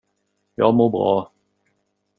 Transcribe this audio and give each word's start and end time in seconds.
Jag 0.55 0.73
mår 0.73 0.89
bra. 0.89 1.31